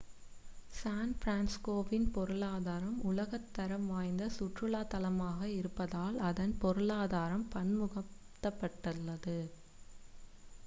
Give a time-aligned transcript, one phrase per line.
[0.71, 9.37] San பிரான்சிஸ்கோவின் பொருளாதாரம் உலகத் தரம் வாய்ந்த சுற்றுலாத் தளமாக இருப்பதால் அதன் பொருளாதாரம் பன்முகப்படுத்தப்பட்டுள்ளது